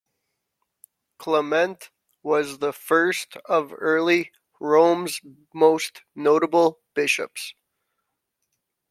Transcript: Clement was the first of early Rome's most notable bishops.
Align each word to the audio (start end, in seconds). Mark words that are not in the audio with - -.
Clement 1.19 1.91
was 2.23 2.57
the 2.57 2.73
first 2.73 3.37
of 3.45 3.71
early 3.77 4.31
Rome's 4.59 5.21
most 5.53 6.01
notable 6.15 6.79
bishops. 6.95 7.53